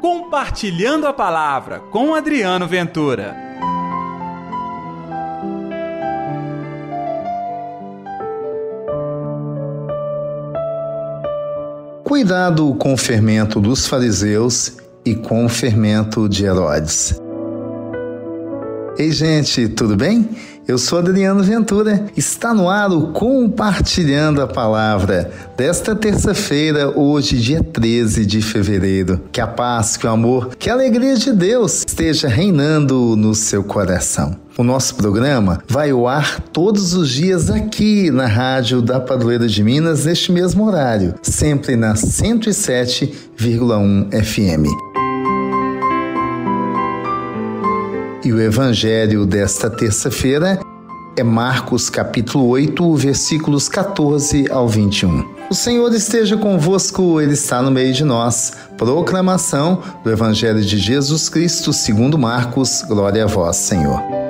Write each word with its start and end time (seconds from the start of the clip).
Compartilhando 0.00 1.06
a 1.06 1.12
Palavra 1.12 1.78
com 1.78 2.14
Adriano 2.14 2.66
Ventura. 2.66 3.36
Cuidado 12.02 12.74
com 12.76 12.94
o 12.94 12.96
fermento 12.96 13.60
dos 13.60 13.86
fariseus 13.86 14.78
e 15.04 15.14
com 15.14 15.44
o 15.44 15.48
fermento 15.50 16.28
de 16.28 16.46
Herodes. 16.46 17.20
Ei, 18.96 19.12
gente, 19.12 19.68
tudo 19.68 19.96
bem? 19.96 20.28
Eu 20.70 20.78
sou 20.78 21.00
Adriano 21.00 21.42
Ventura. 21.42 22.06
Está 22.16 22.54
no 22.54 22.68
ar 22.68 22.92
o 22.92 23.08
Compartilhando 23.08 24.40
a 24.40 24.46
Palavra 24.46 25.28
desta 25.56 25.96
terça-feira, 25.96 26.96
hoje, 26.96 27.40
dia 27.40 27.60
13 27.60 28.24
de 28.24 28.40
fevereiro. 28.40 29.20
Que 29.32 29.40
a 29.40 29.48
paz, 29.48 29.96
que 29.96 30.06
o 30.06 30.10
amor, 30.10 30.54
que 30.56 30.70
a 30.70 30.74
alegria 30.74 31.16
de 31.16 31.32
Deus 31.32 31.78
esteja 31.78 32.28
reinando 32.28 33.16
no 33.16 33.34
seu 33.34 33.64
coração. 33.64 34.36
O 34.56 34.62
nosso 34.62 34.94
programa 34.94 35.60
vai 35.66 35.90
ao 35.90 36.06
ar 36.06 36.38
todos 36.52 36.94
os 36.94 37.10
dias 37.10 37.50
aqui 37.50 38.12
na 38.12 38.28
Rádio 38.28 38.80
da 38.80 39.00
Padroeira 39.00 39.48
de 39.48 39.64
Minas, 39.64 40.04
neste 40.04 40.30
mesmo 40.30 40.64
horário, 40.64 41.16
sempre 41.20 41.74
na 41.74 41.94
107,1 41.94 44.22
FM. 44.22 44.89
E 48.22 48.32
o 48.34 48.40
evangelho 48.40 49.24
desta 49.24 49.70
terça-feira 49.70 50.60
é 51.16 51.22
Marcos 51.22 51.88
capítulo 51.88 52.48
8, 52.48 52.94
versículos 52.94 53.66
14 53.66 54.44
ao 54.50 54.68
21. 54.68 55.24
O 55.50 55.54
Senhor 55.54 55.90
esteja 55.94 56.36
convosco, 56.36 57.18
ele 57.18 57.32
está 57.32 57.62
no 57.62 57.70
meio 57.70 57.94
de 57.94 58.04
nós. 58.04 58.52
Proclamação 58.76 59.82
do 60.04 60.10
evangelho 60.10 60.60
de 60.60 60.76
Jesus 60.76 61.30
Cristo, 61.30 61.72
segundo 61.72 62.18
Marcos. 62.18 62.82
Glória 62.86 63.24
a 63.24 63.26
vós, 63.26 63.56
Senhor. 63.56 64.29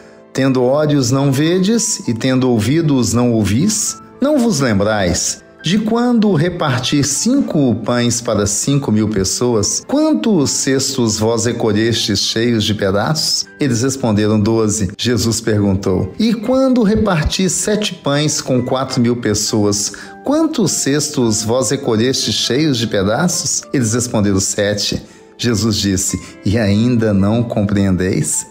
Tendo 0.33 0.63
olhos 0.63 1.11
não 1.11 1.31
vedes 1.31 2.07
e 2.07 2.13
tendo 2.13 2.49
ouvidos 2.49 3.13
não 3.13 3.33
ouvis? 3.33 3.97
Não 4.21 4.39
vos 4.39 4.59
lembrais 4.59 5.41
de 5.63 5.77
quando 5.77 6.33
reparti 6.33 7.03
cinco 7.03 7.75
pães 7.85 8.19
para 8.19 8.47
cinco 8.47 8.91
mil 8.91 9.09
pessoas, 9.09 9.83
quantos 9.85 10.49
cestos 10.49 11.19
vós 11.19 11.45
recolhestes 11.45 12.19
cheios 12.19 12.63
de 12.63 12.73
pedaços? 12.73 13.45
Eles 13.59 13.83
responderam 13.83 14.39
doze. 14.39 14.91
Jesus 14.97 15.39
perguntou: 15.39 16.13
E 16.17 16.33
quando 16.33 16.81
reparti 16.81 17.47
sete 17.49 17.93
pães 17.93 18.41
com 18.41 18.63
quatro 18.63 18.99
mil 18.99 19.17
pessoas, 19.17 19.93
quantos 20.23 20.71
cestos 20.71 21.43
vós 21.43 21.69
recolhestes 21.69 22.33
cheios 22.33 22.77
de 22.77 22.87
pedaços? 22.87 23.61
Eles 23.71 23.93
responderam 23.93 24.39
sete. 24.39 25.01
Jesus 25.37 25.75
disse: 25.75 26.19
E 26.43 26.57
ainda 26.57 27.13
não 27.13 27.43
compreendeis? 27.43 28.47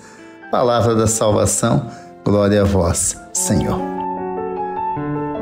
Palavra 0.51 0.97
da 0.97 1.07
salvação, 1.07 1.87
glória 2.25 2.63
a 2.63 2.65
vós, 2.65 3.17
Senhor. 3.33 3.79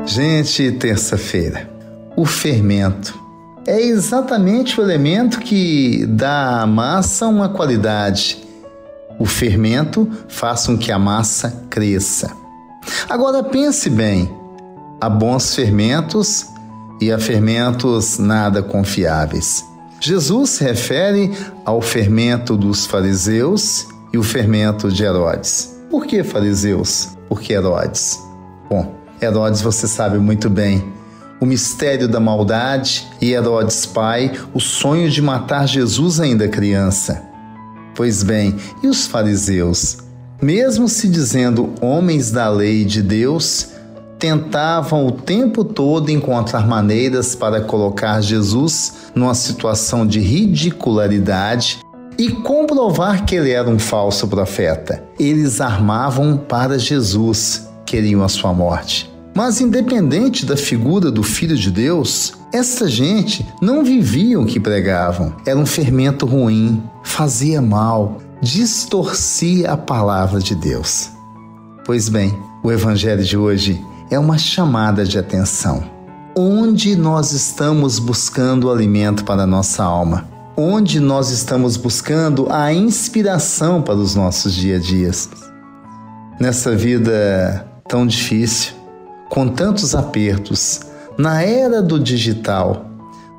Gente, 0.05 0.71
terça-feira, 0.73 1.67
o 2.15 2.27
fermento 2.27 3.19
é 3.65 3.81
exatamente 3.81 4.79
o 4.79 4.83
elemento 4.83 5.39
que 5.39 6.05
dá 6.05 6.61
à 6.61 6.67
massa 6.67 7.25
uma 7.25 7.49
qualidade. 7.49 8.37
O 9.17 9.25
fermento 9.25 10.07
faz 10.27 10.67
com 10.67 10.77
que 10.77 10.91
a 10.91 10.99
massa 10.99 11.65
cresça. 11.71 12.31
Agora 13.09 13.41
pense 13.41 13.89
bem: 13.89 14.31
há 15.01 15.09
bons 15.09 15.55
fermentos 15.55 16.45
e 17.01 17.11
há 17.11 17.17
fermentos 17.17 18.19
nada 18.19 18.61
confiáveis. 18.61 19.65
Jesus 19.99 20.51
se 20.51 20.63
refere 20.63 21.35
ao 21.65 21.81
fermento 21.81 22.55
dos 22.55 22.85
fariseus 22.85 23.87
e 24.11 24.17
o 24.17 24.23
fermento 24.23 24.91
de 24.91 25.03
Herodes. 25.03 25.77
Por 25.89 26.05
que 26.05 26.23
fariseus? 26.23 27.17
Por 27.27 27.41
que 27.41 27.53
Herodes? 27.53 28.19
Bom, 28.69 28.95
Herodes 29.21 29.61
você 29.61 29.87
sabe 29.87 30.17
muito 30.17 30.49
bem. 30.49 30.83
O 31.41 31.45
mistério 31.45 32.07
da 32.07 32.19
maldade 32.19 33.07
e 33.21 33.31
Herodes 33.31 33.85
pai, 33.85 34.31
o 34.53 34.59
sonho 34.59 35.09
de 35.09 35.21
matar 35.21 35.67
Jesus 35.67 36.19
ainda 36.19 36.47
criança. 36.47 37.23
Pois 37.95 38.23
bem, 38.23 38.55
e 38.83 38.87
os 38.87 39.07
fariseus? 39.07 39.97
Mesmo 40.41 40.87
se 40.87 41.07
dizendo 41.07 41.73
homens 41.81 42.31
da 42.31 42.49
lei 42.49 42.85
de 42.85 43.01
Deus, 43.01 43.71
tentavam 44.17 45.07
o 45.07 45.11
tempo 45.11 45.63
todo 45.63 46.09
encontrar 46.09 46.67
maneiras 46.67 47.35
para 47.35 47.61
colocar 47.61 48.21
Jesus 48.21 49.11
numa 49.15 49.33
situação 49.33 50.05
de 50.05 50.19
ridicularidade 50.19 51.79
e 52.19 52.29
comprovar 52.29 53.25
que 53.25 53.33
ele 53.33 53.51
era 53.51 53.69
um 53.69 53.79
falso 53.79 54.27
profeta. 54.27 55.01
Eles 55.17 55.61
armavam 55.61 56.35
para 56.35 56.77
Jesus, 56.77 57.69
queriam 57.85 58.21
a 58.21 58.27
sua 58.27 58.53
morte. 58.53 59.09
Mas, 59.33 59.61
independente 59.61 60.45
da 60.45 60.57
figura 60.57 61.09
do 61.09 61.23
Filho 61.23 61.55
de 61.55 61.71
Deus, 61.71 62.33
essa 62.51 62.89
gente 62.89 63.47
não 63.61 63.85
vivia 63.85 64.37
o 64.37 64.45
que 64.45 64.59
pregavam. 64.59 65.33
Era 65.45 65.57
um 65.57 65.65
fermento 65.65 66.25
ruim, 66.25 66.83
fazia 67.03 67.61
mal, 67.61 68.17
distorcia 68.41 69.71
a 69.71 69.77
palavra 69.77 70.41
de 70.41 70.55
Deus. 70.55 71.11
Pois 71.85 72.09
bem, 72.09 72.37
o 72.61 72.69
Evangelho 72.69 73.23
de 73.23 73.37
hoje 73.37 73.81
é 74.11 74.19
uma 74.19 74.37
chamada 74.37 75.05
de 75.05 75.17
atenção. 75.17 75.89
Onde 76.35 76.97
nós 76.97 77.31
estamos 77.31 77.97
buscando 77.97 78.69
alimento 78.69 79.23
para 79.23 79.43
a 79.43 79.47
nossa 79.47 79.83
alma? 79.85 80.38
Onde 80.59 80.99
nós 80.99 81.29
estamos 81.29 81.77
buscando 81.77 82.47
a 82.51 82.73
inspiração 82.73 83.81
para 83.81 83.95
os 83.95 84.13
nossos 84.13 84.53
dia 84.53 84.75
a 84.75 84.79
dias. 84.79 85.29
Nessa 86.37 86.75
vida 86.75 87.65
tão 87.87 88.05
difícil, 88.05 88.73
com 89.29 89.47
tantos 89.47 89.95
apertos, 89.95 90.81
na 91.17 91.41
era 91.41 91.81
do 91.81 91.97
digital, 91.97 92.85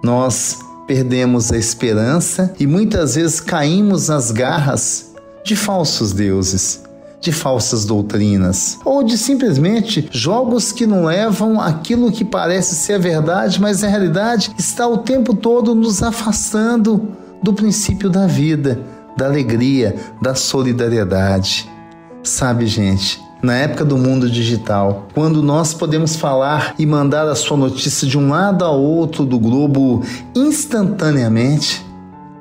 nós 0.03 0.59
perdemos 0.87 1.53
a 1.53 1.59
esperança 1.59 2.55
e 2.59 2.67
muitas 2.67 3.17
vezes 3.17 3.39
caímos 3.39 4.09
nas 4.09 4.31
garras 4.31 5.13
de 5.45 5.55
falsos 5.55 6.13
deuses 6.13 6.83
de 7.21 7.31
falsas 7.31 7.85
doutrinas 7.85 8.79
ou 8.85 9.03
de 9.03 9.19
simplesmente 9.19 10.09
jogos 10.11 10.73
que 10.73 10.87
não 10.87 11.05
levam 11.05 11.61
aquilo 11.61 12.11
que 12.11 12.25
parece 12.25 12.75
ser 12.75 12.95
a 12.95 12.99
verdade, 12.99 13.61
mas 13.61 13.83
na 13.83 13.89
realidade 13.89 14.51
está 14.59 14.87
o 14.87 14.99
tempo 14.99 15.35
todo 15.35 15.75
nos 15.75 16.03
afastando 16.03 17.09
do 17.43 17.53
princípio 17.53 18.09
da 18.09 18.27
vida, 18.27 18.81
da 19.17 19.27
alegria, 19.27 19.97
da 20.21 20.35
solidariedade. 20.35 21.71
Sabe, 22.23 22.67
gente, 22.67 23.21
na 23.43 23.55
época 23.55 23.85
do 23.85 23.97
mundo 23.97 24.31
digital, 24.31 25.09
quando 25.15 25.43
nós 25.43 25.73
podemos 25.73 26.17
falar 26.17 26.75
e 26.79 26.85
mandar 26.85 27.27
a 27.27 27.35
sua 27.35 27.57
notícia 27.57 28.07
de 28.07 28.19
um 28.19 28.28
lado 28.28 28.65
a 28.65 28.71
outro 28.71 29.25
do 29.25 29.39
globo 29.39 30.03
instantaneamente, 30.34 31.84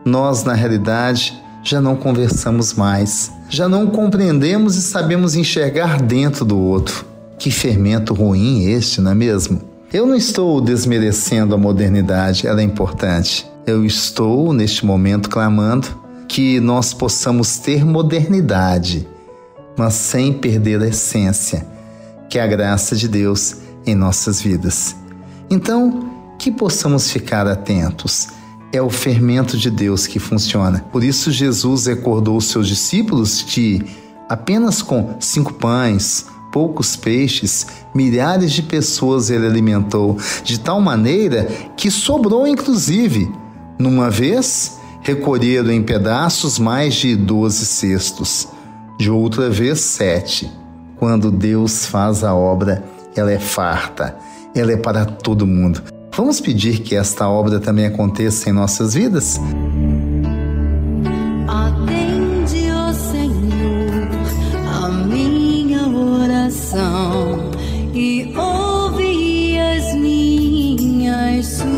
nós 0.03 0.43
na 0.43 0.53
realidade 0.53 1.41
já 1.63 1.79
não 1.79 1.95
conversamos 1.95 2.73
mais, 2.73 3.31
já 3.49 3.67
não 3.67 3.87
compreendemos 3.87 4.75
e 4.75 4.81
sabemos 4.81 5.35
enxergar 5.35 6.01
dentro 6.01 6.45
do 6.45 6.57
outro. 6.57 7.05
Que 7.37 7.49
fermento 7.49 8.13
ruim 8.13 8.65
este, 8.69 9.01
não 9.01 9.11
é 9.11 9.15
mesmo? 9.15 9.61
Eu 9.91 10.05
não 10.05 10.15
estou 10.15 10.61
desmerecendo 10.61 11.55
a 11.55 11.57
modernidade, 11.57 12.45
ela 12.45 12.61
é 12.61 12.63
importante. 12.63 13.49
Eu 13.65 13.83
estou, 13.83 14.53
neste 14.53 14.85
momento, 14.85 15.29
clamando 15.29 15.87
que 16.27 16.59
nós 16.59 16.93
possamos 16.93 17.57
ter 17.57 17.83
modernidade, 17.83 19.07
mas 19.75 19.95
sem 19.95 20.31
perder 20.31 20.81
a 20.83 20.87
essência, 20.87 21.65
que 22.29 22.37
é 22.37 22.43
a 22.43 22.47
graça 22.47 22.95
de 22.95 23.07
Deus 23.07 23.55
em 23.83 23.95
nossas 23.95 24.39
vidas. 24.39 24.95
Então, 25.49 26.07
que 26.37 26.51
possamos 26.51 27.11
ficar 27.11 27.47
atentos 27.47 28.27
é 28.71 28.81
o 28.81 28.89
fermento 28.89 29.57
de 29.57 29.69
Deus 29.69 30.05
que 30.05 30.19
funciona. 30.19 30.85
Por 30.91 31.03
isso, 31.03 31.31
Jesus 31.31 31.87
recordou 31.87 32.37
os 32.37 32.45
seus 32.45 32.67
discípulos 32.67 33.41
que, 33.41 33.83
apenas 34.27 34.81
com 34.81 35.15
cinco 35.19 35.53
pães, 35.53 36.27
poucos 36.51 36.95
peixes, 36.95 37.67
milhares 37.93 38.51
de 38.51 38.61
pessoas 38.61 39.29
ele 39.29 39.45
alimentou, 39.45 40.17
de 40.43 40.59
tal 40.59 40.79
maneira 40.81 41.45
que 41.75 41.89
sobrou, 41.89 42.47
inclusive. 42.47 43.31
Numa 43.77 44.09
vez, 44.09 44.79
recolheram 45.01 45.71
em 45.71 45.81
pedaços 45.81 46.59
mais 46.59 46.95
de 46.95 47.15
doze 47.15 47.65
cestos, 47.65 48.47
de 48.97 49.09
outra 49.09 49.49
vez, 49.49 49.79
sete. 49.79 50.51
Quando 50.97 51.31
Deus 51.31 51.85
faz 51.85 52.23
a 52.23 52.35
obra, 52.35 52.83
ela 53.15 53.31
é 53.31 53.39
farta, 53.39 54.17
ela 54.53 54.71
é 54.71 54.77
para 54.77 55.05
todo 55.05 55.47
mundo. 55.47 55.81
Vamos 56.19 56.41
pedir 56.41 56.81
que 56.81 56.97
esta 56.97 57.29
obra 57.29 57.61
também 57.61 57.85
aconteça 57.85 58.49
em 58.49 58.51
nossas 58.51 58.93
vidas? 58.93 59.39
Atende, 61.47 62.69
ó 62.73 62.91
Senhor, 62.91 64.09
a 64.67 64.89
minha 64.89 65.87
oração 65.87 67.51
e 67.93 68.33
ouve 68.35 69.57
as 69.59 69.95
minhas 69.95 71.45
súplicas. 71.45 71.69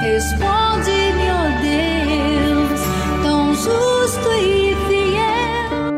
Responde-me, 0.00 1.30
ó 1.30 1.44
Deus, 1.60 2.80
tão 3.22 3.54
justo 3.54 4.28
e 4.40 4.74
fiel. 4.88 5.92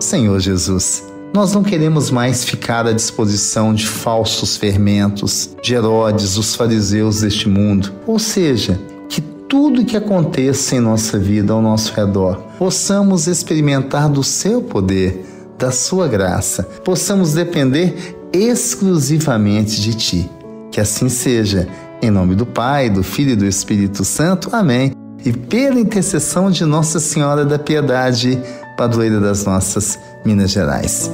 Senhor 0.00 0.40
Jesus, 0.40 1.12
nós 1.34 1.52
não 1.52 1.64
queremos 1.64 2.12
mais 2.12 2.44
ficar 2.44 2.86
à 2.86 2.92
disposição 2.92 3.74
de 3.74 3.88
falsos 3.88 4.56
fermentos, 4.56 5.50
de 5.60 5.74
Herodes, 5.74 6.38
os 6.38 6.54
fariseus 6.54 7.22
deste 7.22 7.48
mundo. 7.48 7.92
Ou 8.06 8.20
seja, 8.20 8.80
que 9.08 9.20
tudo 9.20 9.84
que 9.84 9.96
aconteça 9.96 10.76
em 10.76 10.80
nossa 10.80 11.18
vida 11.18 11.52
ao 11.52 11.60
nosso 11.60 11.92
redor, 11.92 12.36
possamos 12.56 13.26
experimentar 13.26 14.08
do 14.08 14.22
seu 14.22 14.62
poder, 14.62 15.26
da 15.58 15.72
sua 15.72 16.06
graça, 16.06 16.62
possamos 16.84 17.32
depender 17.32 18.16
exclusivamente 18.32 19.80
de 19.80 19.94
ti. 19.94 20.30
Que 20.70 20.80
assim 20.80 21.08
seja. 21.08 21.68
Em 22.00 22.10
nome 22.10 22.34
do 22.34 22.44
Pai, 22.44 22.90
do 22.90 23.02
Filho 23.02 23.30
e 23.30 23.36
do 23.36 23.46
Espírito 23.46 24.04
Santo. 24.04 24.50
Amém. 24.52 24.92
E 25.24 25.32
pela 25.32 25.80
intercessão 25.80 26.50
de 26.50 26.64
Nossa 26.64 27.00
Senhora 27.00 27.44
da 27.44 27.58
Piedade, 27.58 28.38
padroeira 28.76 29.18
das 29.20 29.44
nossas 29.44 29.98
Minas 30.24 30.50
Gerais. 30.50 31.10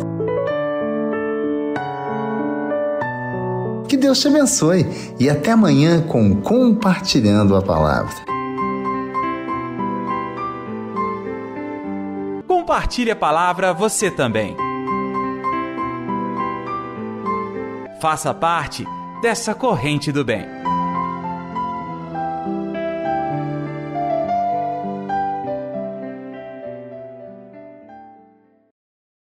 Deus 4.10 4.18
te 4.18 4.26
abençoe 4.26 5.14
e 5.20 5.30
até 5.30 5.52
amanhã 5.52 6.02
com 6.02 6.34
Compartilhando 6.42 7.54
a 7.54 7.62
Palavra. 7.62 8.12
Compartilhe 12.44 13.12
a 13.12 13.16
palavra 13.16 13.72
você 13.72 14.10
também. 14.10 14.56
Faça 18.00 18.34
parte 18.34 18.84
dessa 19.22 19.54
corrente 19.54 20.10
do 20.10 20.24
bem. 20.24 20.59